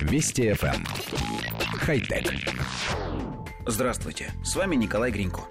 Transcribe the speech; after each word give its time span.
Вести 0.00 0.50
FM. 0.50 0.74
Эм. 0.74 0.84
Хай-тек. 1.78 2.32
Здравствуйте, 3.66 4.32
с 4.42 4.54
вами 4.56 4.76
Николай 4.76 5.10
Гринько. 5.10 5.42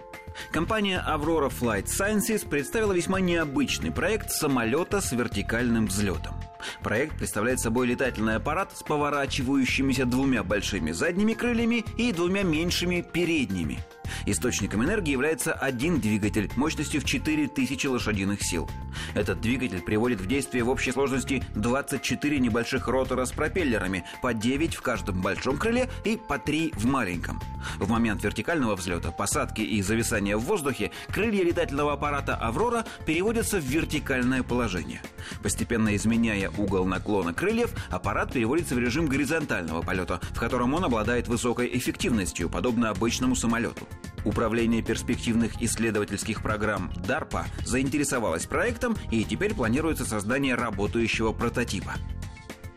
Компания 0.52 1.04
Aurora 1.08 1.52
Flight 1.52 1.86
Sciences 1.86 2.48
представила 2.48 2.94
весьма 2.94 3.20
необычный 3.20 3.92
проект 3.92 4.32
самолета 4.32 5.02
с 5.02 5.12
вертикальным 5.12 5.88
взлетом. 5.88 6.36
Проект 6.82 7.18
представляет 7.18 7.60
собой 7.60 7.88
летательный 7.88 8.36
аппарат 8.36 8.72
с 8.76 8.84
поворачивающимися 8.84 10.06
двумя 10.06 10.44
большими 10.44 10.92
задними 10.92 11.34
крыльями 11.34 11.86
и 11.98 12.12
двумя 12.12 12.44
меньшими 12.44 13.02
передними– 13.02 13.80
Источником 14.26 14.84
энергии 14.84 15.12
является 15.12 15.54
один 15.54 16.00
двигатель 16.00 16.52
мощностью 16.56 17.02
в 17.02 17.06
4000 17.06 17.88
лошадиных 17.88 18.42
сил. 18.42 18.70
Этот 19.14 19.42
двигатель 19.42 19.82
приводит 19.82 20.22
в 20.22 20.28
действие 20.28 20.64
в 20.64 20.70
общей 20.70 20.92
сложности 20.92 21.44
24 21.56 22.40
небольших 22.40 22.88
ротора 22.88 23.26
с 23.26 23.32
пропеллерами, 23.32 24.04
по 24.22 24.34
9 24.34 24.76
в 24.76 24.82
каждом 24.82 25.22
большом 25.22 25.58
крыле 25.58 25.90
и 26.04 26.18
по 26.18 26.38
3 26.38 26.74
в 26.76 26.86
маленьком. 26.86 27.42
В 27.78 27.90
момент 27.90 28.24
вертикального 28.24 28.76
взлета, 28.76 29.12
посадки 29.12 29.62
и 29.62 29.82
зависания 29.82 30.38
в 30.38 30.42
воздухе 30.42 30.92
крылья 31.10 31.44
летательного 31.44 31.94
аппарата 31.94 32.36
«Аврора» 32.36 32.86
переводятся 33.06 33.60
в 33.60 33.64
вертикальное 33.64 34.44
положение. 34.44 35.02
Постепенно 35.44 35.96
изменяя 35.96 36.50
угол 36.58 36.86
наклона 36.86 37.34
крыльев, 37.34 37.72
аппарат 37.90 38.34
переводится 38.34 38.76
в 38.76 38.80
режим 38.80 39.08
горизонтального 39.08 39.82
полета, 39.82 40.20
в 40.32 40.40
котором 40.40 40.74
он 40.74 40.86
обладает 40.86 41.28
высокой 41.28 41.70
эффективностью, 41.78 42.50
подобно 42.50 42.90
обычному 42.90 43.36
самолету. 43.36 43.88
Управление 44.26 44.82
перспективных 44.82 45.62
исследовательских 45.62 46.42
программ 46.42 46.92
DARPA 46.96 47.46
заинтересовалось 47.66 48.46
проектом 48.46 48.96
и 49.12 49.24
теперь 49.24 49.54
планируется 49.54 50.06
создание 50.06 50.56
работающего 50.56 51.32
прототипа. 51.32 51.94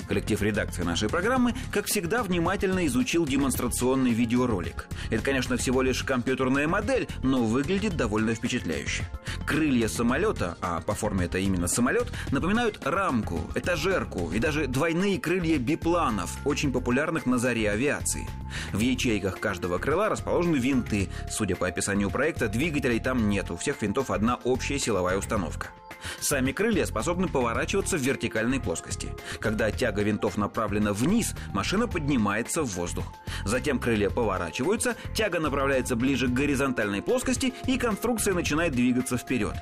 Коллектив 0.08 0.42
редакции 0.42 0.82
нашей 0.82 1.08
программы, 1.08 1.54
как 1.70 1.86
всегда, 1.86 2.22
внимательно 2.22 2.86
изучил 2.86 3.24
демонстрационный 3.24 4.10
видеоролик. 4.10 4.86
Это, 5.10 5.22
конечно, 5.22 5.56
всего 5.56 5.80
лишь 5.80 6.02
компьютерная 6.02 6.68
модель, 6.68 7.08
но 7.22 7.42
выглядит 7.44 7.96
довольно 7.96 8.34
впечатляюще. 8.34 9.04
Крылья 9.46 9.88
самолета, 9.88 10.56
а 10.60 10.80
по 10.80 10.94
форме 10.94 11.26
это 11.26 11.38
именно 11.38 11.68
самолет, 11.68 12.12
напоминают 12.30 12.80
рамку, 12.86 13.40
этажерку 13.54 14.30
и 14.32 14.38
даже 14.38 14.66
двойные 14.66 15.18
крылья 15.20 15.58
бипланов, 15.58 16.36
очень 16.44 16.72
популярных 16.72 17.26
на 17.26 17.38
заре 17.38 17.70
авиации. 17.70 18.28
В 18.72 18.78
ячейках 18.78 19.40
каждого 19.40 19.78
крыла 19.78 20.08
расположены 20.08 20.56
винты. 20.56 21.08
Судя 21.30 21.56
по 21.56 21.66
описанию 21.66 22.10
проекта, 22.10 22.48
двигателей 22.48 23.00
там 23.00 23.28
нет. 23.28 23.50
У 23.50 23.56
всех 23.56 23.82
винтов 23.82 24.10
одна 24.10 24.36
общая 24.44 24.78
силовая 24.78 25.18
установка. 25.18 25.68
Сами 26.20 26.52
крылья 26.52 26.86
способны 26.86 27.28
поворачиваться 27.28 27.96
в 27.96 28.00
вертикальной 28.00 28.60
плоскости. 28.60 29.08
Когда 29.40 29.70
тяга 29.70 30.02
винтов 30.02 30.36
направлена 30.36 30.92
вниз, 30.92 31.34
машина 31.52 31.86
поднимается 31.86 32.62
в 32.62 32.74
воздух. 32.74 33.04
Затем 33.44 33.78
крылья 33.78 34.10
поворачиваются, 34.10 34.96
тяга 35.14 35.40
направляется 35.40 35.96
ближе 35.96 36.28
к 36.28 36.32
горизонтальной 36.32 37.02
плоскости, 37.02 37.52
и 37.66 37.78
конструкция 37.78 38.34
начинает 38.34 38.72
двигаться 38.72 39.16
вперед. 39.16 39.54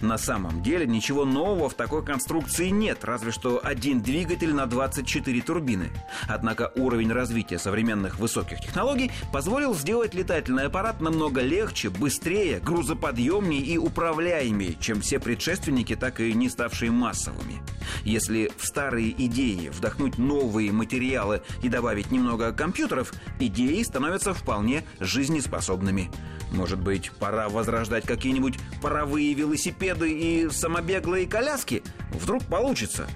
На 0.00 0.18
самом 0.18 0.62
деле 0.62 0.86
ничего 0.86 1.24
нового 1.24 1.68
в 1.68 1.74
такой 1.74 2.04
конструкции 2.04 2.68
нет, 2.68 3.04
разве 3.04 3.32
что 3.32 3.60
один 3.62 4.00
двигатель 4.00 4.54
на 4.54 4.66
24 4.66 5.40
турбины. 5.42 5.90
Однако 6.28 6.72
уровень 6.76 7.12
развития 7.12 7.58
современных 7.58 8.18
высоких 8.18 8.60
технологий 8.60 9.10
позволил 9.32 9.74
сделать 9.74 10.14
летательный 10.14 10.66
аппарат 10.66 11.00
намного 11.00 11.40
легче, 11.40 11.90
быстрее, 11.90 12.60
грузоподъемнее 12.60 13.60
и 13.60 13.78
управляемее, 13.78 14.76
чем 14.80 15.00
все 15.00 15.18
предшественники, 15.18 15.96
так 15.96 16.20
и 16.20 16.32
не 16.32 16.48
ставшие 16.48 16.90
массовыми. 16.90 17.62
Если 18.04 18.50
в 18.56 18.66
старые 18.66 19.10
идеи 19.26 19.68
вдохнуть 19.68 20.18
новые 20.18 20.72
материалы 20.72 21.42
и 21.62 21.68
добавить 21.68 22.10
немного 22.10 22.52
компьютеров, 22.52 23.12
идеи 23.40 23.82
становятся 23.82 24.34
вполне 24.34 24.84
жизнеспособными. 25.00 26.10
Может 26.52 26.80
быть, 26.80 27.10
пора 27.18 27.48
возрождать 27.48 28.06
какие-нибудь 28.06 28.58
паровые 28.80 29.34
велосипеды 29.34 29.67
и 30.12 30.48
самобеглые 30.50 31.26
коляски? 31.26 31.82
Вдруг 32.12 32.44
получится. 32.44 33.06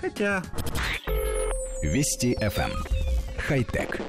Хотя... 0.00 0.42
Вести 1.82 2.34
FM. 2.40 2.70
Эм. 2.70 2.84
Хай-тек. 3.38 4.00